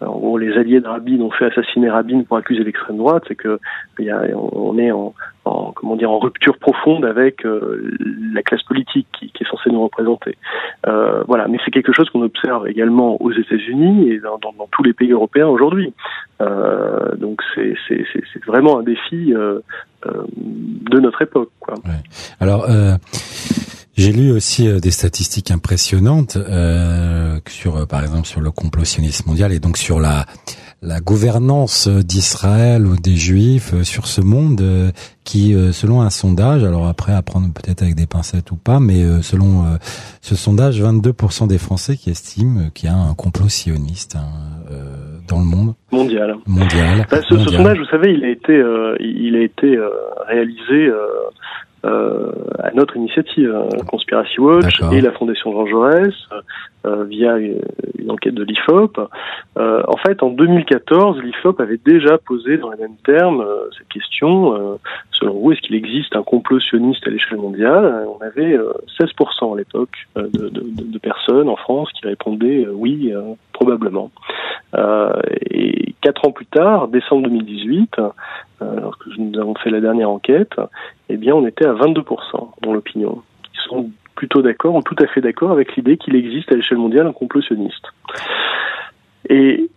[0.00, 3.34] en gros, les alliés de Rabin ont fait assassiner Rabin pour accuser l'extrême droite, c'est
[3.34, 3.58] que
[3.98, 5.14] y a, on est en,
[5.46, 7.96] en, comment dire en rupture profonde avec euh,
[8.34, 10.36] la classe politique qui, qui, est censée nous représenter.
[10.86, 14.68] Euh, voilà, mais c'est quelque chose qu'on observe également aux États-Unis et dans, dans, dans,
[14.70, 15.94] tous les pays européens aujourd'hui.
[16.42, 17.74] Euh, donc c'est
[18.46, 19.60] vraiment un défi euh,
[20.04, 21.50] euh, de notre époque.
[21.58, 21.74] Quoi.
[21.86, 22.02] Ouais.
[22.40, 22.66] Alors
[23.96, 26.38] J'ai lu aussi des statistiques impressionnantes
[27.48, 30.26] sur, par exemple, sur le complot sioniste mondial et donc sur la
[30.82, 34.90] la gouvernance d'Israël ou des Juifs euh, sur ce monde euh,
[35.24, 38.78] qui, euh, selon un sondage, alors après à prendre peut-être avec des pincettes ou pas,
[38.78, 39.64] mais selon
[40.20, 44.28] ce sondage, 22% des Français qui estiment qu'il y a un complot sioniste hein,
[45.26, 46.36] dans le monde mondial.
[46.46, 47.06] Mondial.
[47.10, 48.62] Bah, ce, sondage, vous savez, il a été,
[49.00, 49.76] il a été
[50.28, 51.06] réalisé euh,
[51.84, 56.14] à notre initiative, hein, Conspiracy Watch et la Fondation Jean Jaurès,
[56.86, 59.00] euh, via une enquête de l'IFOP.
[59.58, 63.44] Euh, en fait, en 2014, l'IFOP avait déjà posé dans les mêmes termes
[63.76, 64.78] cette question.
[65.10, 68.06] selon vous, est-ce qu'il existe un complot sioniste à l'échelle mondiale?
[68.08, 68.56] On avait
[69.00, 73.12] 16% à l'époque de, de, de, personnes en France qui répondaient oui,
[73.52, 74.10] probablement.
[75.50, 77.96] et quatre ans plus tard, décembre 2018,
[78.60, 80.54] lorsque nous avons fait la dernière enquête,
[81.08, 85.06] eh bien, on était à 22% dans l'opinion, qui sont plutôt d'accord ou tout à
[85.06, 87.86] fait d'accord avec l'idée qu'il existe à l'échelle mondiale un complot sioniste.
[89.28, 89.68] Et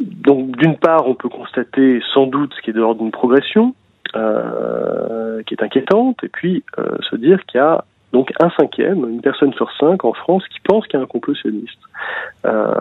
[0.00, 3.74] donc, d'une part, on peut constater sans doute ce qui est de l'ordre d'une progression,
[4.14, 9.08] euh, qui est inquiétante, et puis euh, se dire qu'il y a donc un cinquième,
[9.08, 11.78] une personne sur cinq en France qui pense qu'il y a un complot sioniste.
[12.46, 12.72] Euh,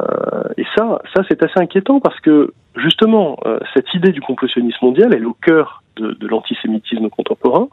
[0.57, 3.37] et ça, ça c'est assez inquiétant parce que justement,
[3.73, 7.67] cette idée du complot sioniste mondial, est au cœur de, l'antisémitisme contemporain,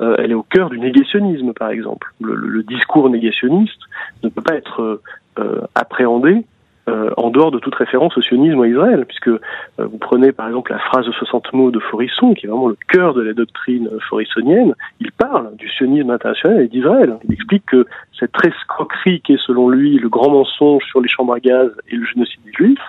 [0.00, 2.12] euh, elle est au cœur du négationnisme par exemple.
[2.20, 3.80] Le, discours négationniste
[4.22, 5.00] ne peut pas être
[5.38, 6.44] euh, appréhendé
[6.88, 9.30] euh, en dehors de toute référence au sionisme à Israël, puisque
[9.78, 12.78] vous prenez par exemple la phrase de 60 mots de Forisson, qui est vraiment le
[12.88, 17.16] cœur de la doctrine forissonienne, il parle du sionisme international et d'Israël.
[17.24, 17.86] Il explique que
[18.18, 21.96] cette escroquerie qui est selon lui le grand mensonge sur les chambres à gaz et
[21.96, 22.80] le génocide des Juifs,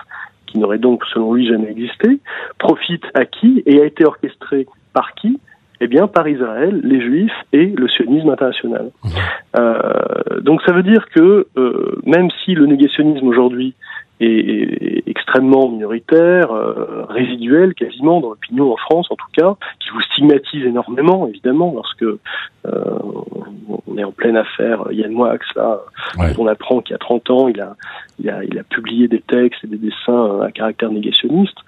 [0.54, 2.20] qui n'aurait donc selon lui jamais existé,
[2.58, 5.40] profite à qui et a été orchestré par qui?
[5.80, 8.90] Eh bien, par Israël, les Juifs et le sionisme international.
[9.02, 9.08] Mmh.
[9.58, 13.74] Euh, donc ça veut dire que euh, même si le négationnisme aujourd'hui
[14.24, 20.00] est, extrêmement minoritaire, euh, résiduel quasiment dans l'opinion en France en tout cas, qui vous
[20.00, 22.18] stigmatise énormément évidemment lorsque euh,
[22.64, 25.80] on est en pleine affaire Yann Moix là,
[26.38, 27.76] on apprend qu'il y a 30 ans il a,
[28.18, 31.58] il a, il a publié des textes et des dessins à caractère négationniste,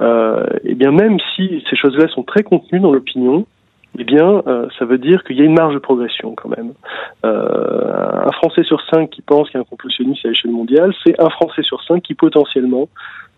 [0.00, 3.46] euh, et bien même si ces choses-là sont très contenues dans l'opinion,
[3.98, 6.72] eh bien, euh, ça veut dire qu'il y a une marge de progression quand même.
[7.24, 10.92] Euh, un Français sur cinq qui pense qu'il y a un complottionniste à l'échelle mondiale,
[11.04, 12.88] c'est un Français sur cinq qui potentiellement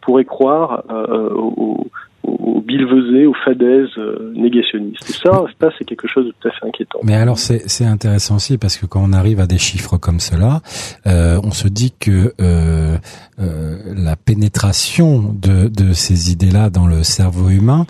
[0.01, 1.87] pourrait croire euh, au,
[2.23, 5.09] aux bilvesées, aux fadaises euh, négationnistes.
[5.09, 6.99] Et ça, ça c'est quelque chose de tout à fait inquiétant.
[7.03, 10.61] Mais alors c'est intéressant aussi parce que quand on arrive à des chiffres comme cela,
[11.07, 12.97] euh, on se dit que euh,
[13.41, 17.87] euh, la pénétration de, de ces idées-là dans le cerveau humain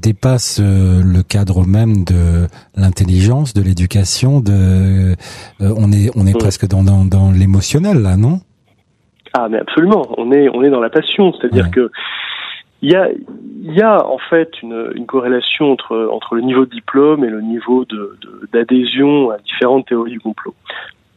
[0.00, 4.40] dépasse le cadre même de l'intelligence, de l'éducation.
[4.40, 5.14] De,
[5.60, 8.40] on est on est presque dans, dans, dans l'émotionnel là, non?
[9.34, 10.06] Ah mais absolument.
[10.18, 11.90] On est on est dans la passion, c'est-à-dire que
[12.82, 17.84] il y a, en fait une, corrélation entre, le niveau de diplôme et le niveau
[18.52, 20.54] d'adhésion de, à différentes théories du complot.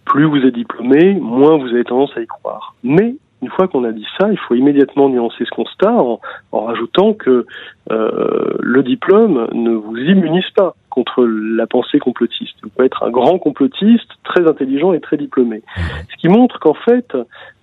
[0.05, 2.75] Plus vous êtes diplômé, moins vous avez tendance à y croire.
[2.83, 6.19] Mais une fois qu'on a dit ça, il faut immédiatement nuancer ce constat en,
[6.51, 7.45] en rajoutant que
[7.91, 12.55] euh, le diplôme ne vous immunise pas contre la pensée complotiste.
[12.63, 15.61] Vous pouvez être un grand complotiste, très intelligent et très diplômé.
[16.09, 17.13] Ce qui montre qu'en fait,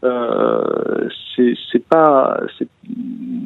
[0.04, 1.08] euh,
[1.72, 2.38] c'est pas,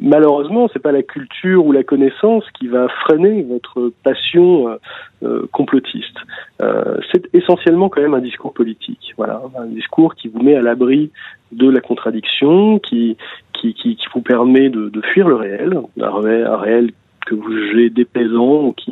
[0.01, 4.75] malheureusement, c'est pas la culture ou la connaissance qui va freiner votre passion euh,
[5.23, 6.17] euh complotiste.
[6.61, 9.13] Euh, c'est essentiellement quand même un discours politique.
[9.15, 11.11] Voilà, un discours qui vous met à l'abri
[11.53, 13.15] de la contradiction, qui
[13.53, 16.91] qui, qui, qui vous permet de, de, fuir le réel, un réel, un réel
[17.27, 18.91] que vous jugez déplaisant ou qui,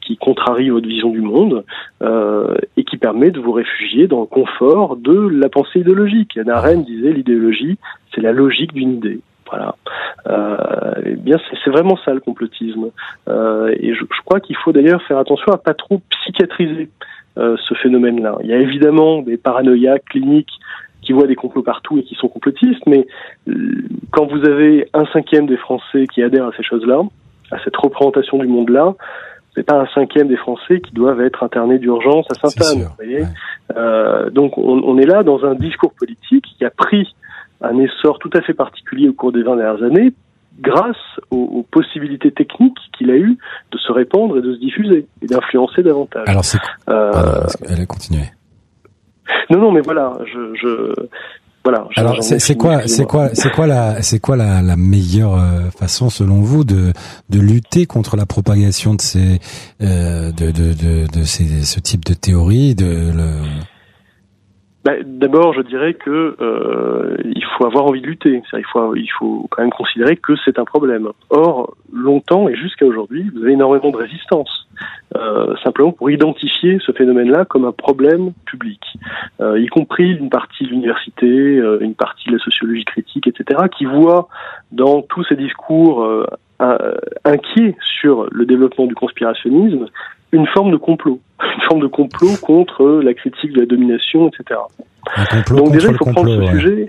[0.00, 1.64] qui contrarie votre vision du monde
[2.02, 6.36] euh, et qui permet de vous réfugier dans le confort de la pensée idéologique.
[6.36, 7.78] Yann Arendt disait l'idéologie,
[8.14, 9.20] c'est la logique d'une idée.
[9.48, 9.76] Voilà.
[10.26, 10.56] Euh,
[11.04, 12.86] eh bien, c'est vraiment ça le complotisme.
[13.28, 16.88] Euh, et je, crois qu'il faut d'ailleurs faire attention à pas trop psychiatriser
[17.36, 18.38] ce phénomène-là.
[18.44, 20.52] Il y a évidemment des paranoïaques cliniques
[21.02, 23.08] qui voient des complots partout et qui sont complotistes, mais
[24.12, 27.02] quand vous avez un cinquième des Français qui adhèrent à ces choses-là,
[27.50, 28.94] à cette représentation du monde-là,
[29.54, 32.88] c'est pas un cinquième des Français qui doivent être internés d'urgence à Sainte-Anne.
[33.76, 37.14] Euh, donc on, on, est là dans un discours politique qui a pris
[37.60, 40.12] un essor tout à fait particulier au cours des 20 dernières années
[40.60, 40.96] grâce
[41.30, 43.38] aux, aux possibilités techniques qu'il a eu
[43.72, 46.28] de se répandre et de se diffuser et d'influencer davantage.
[46.28, 46.58] Alors c'est...
[46.88, 48.24] Euh, elle a continué.
[49.50, 50.92] Non, non, mais voilà, je, je
[51.64, 51.88] voilà.
[51.96, 56.10] Alors c'est quoi, c'est quoi, c'est quoi la, c'est quoi la, la meilleure euh, façon
[56.10, 56.92] selon vous de
[57.30, 59.40] de lutter contre la propagation de ces
[59.82, 63.40] euh, de, de, de, de ces, ce type de théorie de le...
[64.84, 68.42] Bah, D'abord, je dirais que euh, il faut avoir envie de lutter.
[68.52, 71.08] Il faut, il faut quand même considérer que c'est un problème.
[71.30, 74.68] Or, longtemps et jusqu'à aujourd'hui, vous avez énormément de résistance,
[75.16, 78.80] euh, simplement pour identifier ce phénomène-là comme un problème public,
[79.40, 83.62] euh, y compris une partie de l'université, euh, une partie de la sociologie critique, etc.,
[83.76, 84.28] qui voit
[84.70, 86.26] dans tous ces discours euh,
[87.24, 89.86] inquiets sur le développement du conspirationnisme
[90.34, 94.60] une forme de complot, une forme de complot contre la critique de la domination, etc.
[95.16, 96.86] Un complot Donc déjà, il faut prendre ce sujet.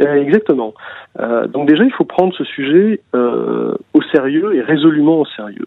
[0.00, 0.74] Exactement.
[1.18, 5.66] Euh, donc déjà, il faut prendre ce sujet euh, au sérieux et résolument au sérieux.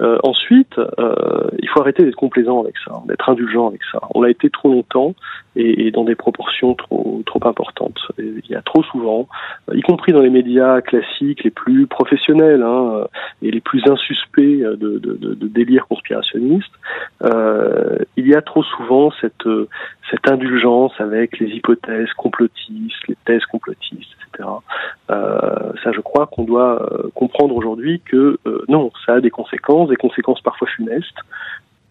[0.00, 4.00] Euh, ensuite, euh, il faut arrêter d'être complaisant avec ça, d'être indulgent avec ça.
[4.14, 5.14] On l'a été trop longtemps
[5.56, 7.98] et, et, dans des proportions trop trop importantes.
[8.18, 9.28] il y a trop souvent,
[9.72, 13.06] y compris dans les médias classiques les plus professionnels hein,
[13.42, 16.72] et les plus insuspects de, de, de, de délire conspirationniste,
[17.24, 19.48] il y a trop souvent cette
[20.10, 24.48] cette indulgence avec les hypothèses complotistes, les thèses complotistes, etc.
[25.10, 29.30] Euh, ça, je crois qu'on doit euh, comprendre aujourd'hui que euh, non, ça a des
[29.30, 31.18] conséquences, des conséquences parfois funestes,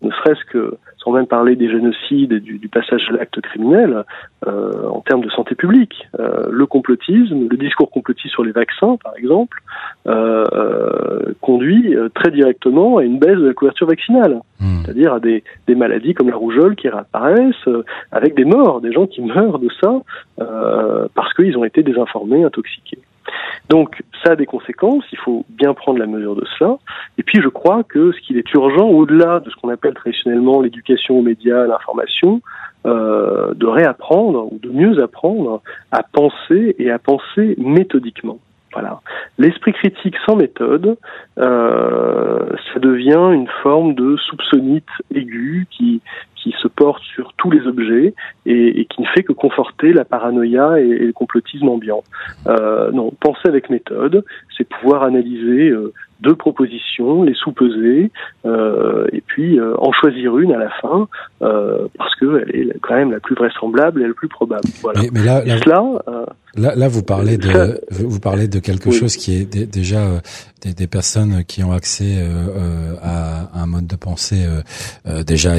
[0.01, 4.03] ne serait-ce que, sans même parler des génocides et du, du passage de l'acte criminel,
[4.45, 6.07] euh, en termes de santé publique.
[6.19, 9.61] Euh, le complotisme, le discours complotiste sur les vaccins, par exemple,
[10.07, 14.83] euh, euh conduit euh, très directement à une baisse de la couverture vaccinale, hmm.
[14.83, 17.69] c'est-à-dire à des, des, maladies comme la rougeole qui réapparaissent,
[18.11, 19.93] avec des morts, des gens qui meurent de ça
[21.15, 22.99] parce qu'ils ont été désinformés, intoxiqués.
[23.69, 26.77] Donc ça a des conséquences, il faut bien prendre la mesure de cela.
[27.17, 30.61] Et puis je crois que ce qu'il est urgent, au-delà de ce qu'on appelle traditionnellement
[30.61, 32.41] l'éducation aux médias, l'information,
[32.85, 35.61] euh, de réapprendre ou de mieux apprendre
[35.91, 38.39] à penser et à penser méthodiquement.
[38.73, 39.01] Voilà.
[39.37, 40.97] L'esprit critique sans méthode,
[41.39, 46.01] euh, ça devient une forme de soupçonnite aiguë qui,
[46.41, 48.13] qui se porte sur tous les objets
[48.45, 52.03] et, et qui ne fait que conforter la paranoïa et, et le complotisme ambiant.
[52.47, 54.23] Euh, non, penser avec méthode,
[54.55, 58.11] c'est pouvoir analyser euh, deux propositions, les sous-peser,
[58.45, 61.07] euh, et puis euh, en choisir une à la fin,
[61.41, 64.67] euh, parce qu'elle est quand même la plus vraisemblable et la plus probable.
[64.81, 65.01] Voilà.
[65.11, 69.35] Mais, là, là, euh, là, là, vous parlez de, vous parlez de quelque chose qui
[69.35, 70.19] est déjà euh,
[70.61, 72.23] des, des, personnes qui ont accès
[73.01, 74.45] à un mode de pensée
[75.25, 75.55] déjà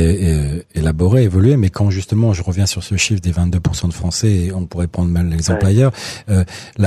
[0.75, 4.53] élaboré, évolué, mais quand justement, je reviens sur ce chiffre des 22% de Français, et
[4.53, 5.93] on pourrait prendre mal l'exemple ailleurs,
[6.27, 6.45] la,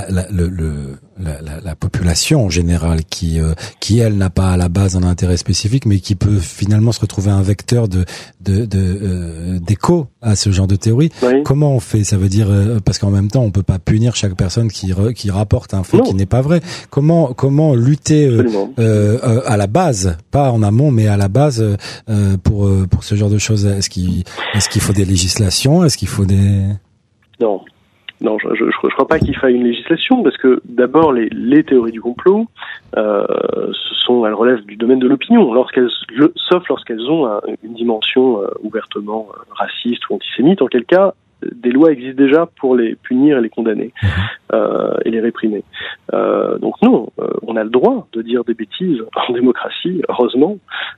[0.10, 3.40] la, le, le la, la, la, population en général qui
[3.80, 7.00] qui elle n'a pas à la base un intérêt spécifique, mais qui peut finalement se
[7.00, 8.06] retrouver un vecteur de
[8.42, 8.66] de
[9.60, 11.12] d'écho de, euh, à ce genre de théorie.
[11.44, 12.04] Comment on fait?
[12.04, 14.94] Ça veut dire euh, parce qu'en même temps, on peut pas punir chaque personne qui
[15.16, 16.62] qui rapporte un fait qui n'est pas vrai.
[16.90, 18.44] Comment comment lutter euh,
[18.80, 21.78] euh, à la base, pas en amont, mais à la base
[22.44, 23.66] pour pour ce genre de choses.
[23.66, 25.84] Est-ce qu'il est-ce qu'il faut des législations?
[25.84, 26.66] Est-ce qu'il faut des
[27.40, 27.62] non,
[28.22, 31.92] non, je ne crois pas qu'il faille une législation parce que d'abord les, les, théories
[31.92, 32.46] du complot,
[32.96, 33.26] euh,
[33.72, 35.90] ce sont, elles relèvent du domaine de l'opinion, lorsqu'elles,
[36.36, 37.28] sauf lorsqu'elles ont
[37.64, 40.62] une dimension euh, ouvertement euh, raciste ou antisémite.
[40.62, 41.16] En quel cas,
[41.52, 44.10] des lois existent déjà pour les punir et les condamner mhm.
[44.54, 45.64] euh, et les réprimer.
[46.14, 50.58] Euh, donc non, euh, on a le droit de dire des bêtises en démocratie, heureusement.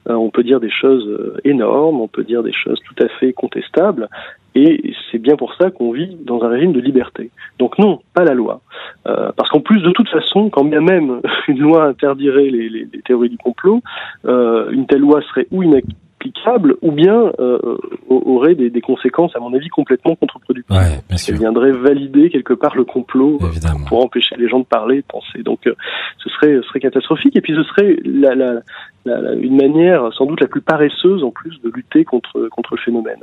[0.09, 3.33] Euh, on peut dire des choses énormes, on peut dire des choses tout à fait
[3.33, 4.09] contestables,
[4.55, 7.31] et c'est bien pour ça qu'on vit dans un régime de liberté.
[7.57, 8.61] Donc non, pas la loi.
[9.07, 12.87] Euh, parce qu'en plus, de toute façon, quand bien même une loi interdirait les, les,
[12.91, 13.81] les théories du complot,
[14.25, 15.63] euh, une telle loi serait ou
[16.81, 17.77] ou bien euh,
[18.09, 20.75] aurait des, des, conséquences, à mon avis, complètement contre-productives.
[20.75, 23.39] Ouais, Elle viendrait valider quelque part le complot
[23.87, 25.43] pour empêcher les gens de parler, de penser.
[25.43, 27.35] Donc ce serait, ce serait catastrophique.
[27.35, 28.61] Et puis ce serait la, la,
[29.05, 33.19] une manière sans doute la plus paresseuse en plus de lutter contre contre le phénomène.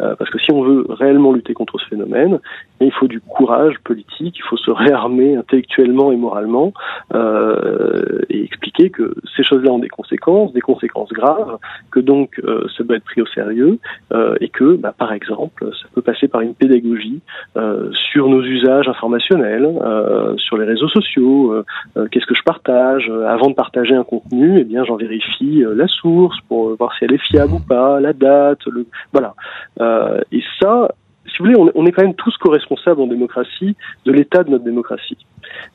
[0.00, 2.40] Euh, parce que si on veut réellement lutter contre ce phénomène,
[2.80, 6.72] il faut du courage politique, il faut se réarmer intellectuellement et moralement
[7.14, 11.58] euh, et expliquer que ces choses-là ont des conséquences, des conséquences graves,
[11.90, 13.78] que donc euh, ça doit être pris au sérieux
[14.12, 17.20] euh, et que, bah, par exemple, ça peut passer par une pédagogie
[17.56, 21.64] euh, sur nos usages informationnels, euh, sur les réseaux sociaux,
[22.10, 25.86] qu'est-ce que je partage, avant de partager un contenu, eh bien j'en vérifie euh, la
[25.88, 29.34] source pour voir si elle est fiable ou pas, la date, le voilà.
[29.80, 30.88] Euh, et ça,
[31.26, 34.50] si vous voulez, on, on est quand même tous co-responsables en démocratie de l'état de
[34.50, 35.18] notre démocratie.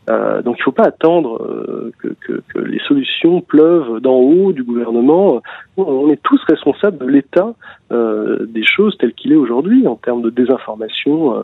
[0.09, 4.15] Euh, donc il ne faut pas attendre euh, que, que, que, les solutions pleuvent d'en
[4.15, 5.41] haut du gouvernement.
[5.77, 7.53] On est tous responsables de l'état
[7.91, 11.43] euh, des choses telles qu'il est aujourd'hui en termes de désinformation.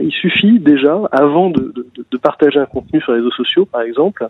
[0.00, 3.82] Il suffit déjà, avant de, de, de, partager un contenu sur les réseaux sociaux, par
[3.82, 4.26] exemple,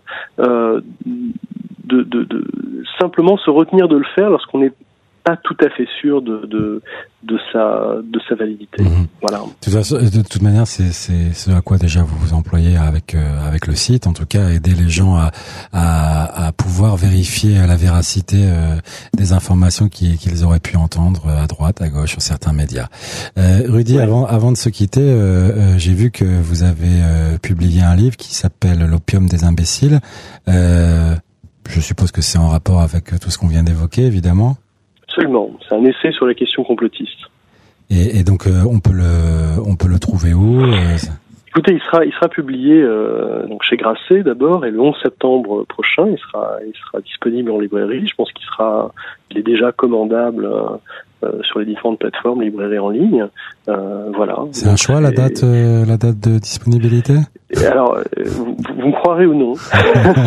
[1.85, 2.43] de, de,
[2.99, 4.73] simplement se retenir de le faire lorsqu'on est
[5.25, 6.83] pas tout à fait sûr de, de,
[7.23, 8.83] de sa de sa validité.
[8.83, 9.07] Mhm.
[9.21, 9.39] Voilà.
[9.39, 13.65] De toute, manière, c'est c'est ce à quoi déjà vous vous employez avec euh, avec
[13.65, 15.31] le site, en tout cas aider les gens à
[15.73, 18.75] à, à pouvoir vérifier la véracité euh,
[19.17, 22.87] des informations qu'ils auraient pu entendre à droite, à gauche sur certains médias.
[23.39, 25.05] Euh, Rudy, avant avant de se quitter,
[25.77, 27.01] j'ai vu que vous avez
[27.41, 29.99] publié un livre qui s'appelle L'opium des imbéciles.
[31.69, 34.57] Je suppose que c'est en rapport avec tout ce qu'on vient d'évoquer, évidemment.
[35.03, 35.51] Absolument.
[35.67, 37.19] C'est un essai sur la question complotiste.
[37.89, 40.97] Et, et donc euh, on peut le on peut le trouver où euh,
[41.49, 45.63] Écoutez, il sera il sera publié euh, donc chez Grasset d'abord et le 11 septembre
[45.65, 48.05] prochain, il sera il sera disponible en librairie.
[48.07, 48.91] Je pense qu'il sera
[49.31, 50.77] il est déjà commandable euh,
[51.43, 53.27] sur les différentes plateformes, librairies en ligne.
[53.67, 54.37] Euh, voilà.
[54.51, 57.13] C'est un choix la date, euh, la date de disponibilité?
[57.65, 59.53] Alors, vous, vous, me croirez ou non,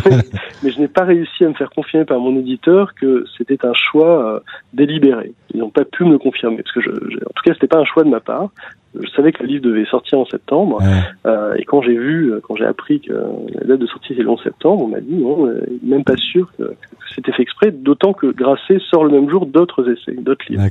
[0.63, 3.75] mais je n'ai pas réussi à me faire confirmer par mon éditeur que c'était un
[3.75, 4.43] choix
[4.73, 5.33] délibéré.
[5.53, 7.79] Ils n'ont pas pu me le confirmer parce que je, en tout cas, c'était pas
[7.79, 8.51] un choix de ma part
[8.95, 10.81] je savais que le livre devait sortir en septembre.
[11.27, 14.31] Euh, et quand j'ai vu, quand j'ai appris que la date de sortie était le
[14.31, 15.51] 11 septembre, on m'a dit non,
[15.83, 19.47] même pas sûr que, que c'était fait exprès, d'autant que Grasset sort le même jour
[19.47, 20.65] d'autres essais, d'autres livres.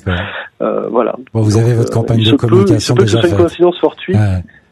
[0.61, 1.15] Euh, voilà.
[1.34, 3.32] Bon, vous avez votre euh, campagne de communication peut, déjà faite.
[3.32, 4.18] une coïncidence fortuite.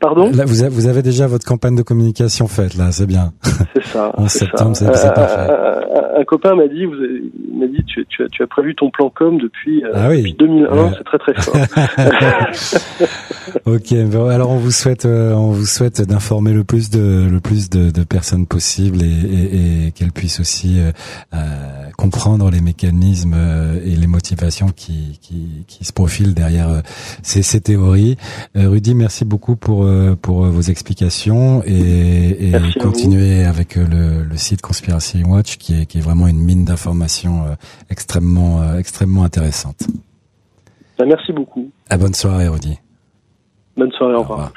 [0.05, 3.33] Pardon là, vous, avez, vous avez déjà votre campagne de communication faite, là, c'est bien.
[3.73, 4.11] C'est ça.
[4.17, 5.49] en septembre, c'est parfait.
[5.49, 6.93] Un, un, copain m'a dit, vous
[7.57, 10.17] m'a dit, tu, tu, as, tu as prévu ton plan com depuis, euh, ah oui.
[10.17, 11.55] depuis 2001, c'est très très fort.
[13.65, 17.39] ok, bon, alors on vous souhaite, euh, on vous souhaite d'informer le plus de le
[17.39, 20.91] plus de, de personnes possible et, et, et qu'elles puissent aussi euh,
[21.33, 21.39] euh
[21.97, 23.37] comprendre les mécanismes
[23.85, 26.81] et les motivations qui, qui, qui se profilent derrière
[27.23, 28.17] ces, ces théories.
[28.53, 34.37] Rudy, merci beaucoup pour euh, pour vos explications et, et continuer avec euh, le, le,
[34.37, 37.55] site Conspiracy Watch qui est qui est vraiment une mine d'informations euh,
[37.89, 39.87] extrêmement extrêmement intéressante.
[40.97, 41.69] Ben, merci beaucoup.
[41.89, 42.79] À bonne soirée, Rudy.
[43.75, 44.53] Bonne soirée, au, revoir.